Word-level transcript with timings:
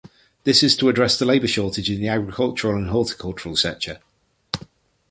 This 0.45 0.63
is 0.63 0.75
to 0.77 0.89
address 0.89 1.19
the 1.19 1.27
labour 1.27 1.45
shortage 1.45 1.87
in 1.91 2.01
the 2.01 2.07
agricultural 2.07 2.75
and 2.75 2.89
horticultural 2.89 3.55
sector. 3.55 3.99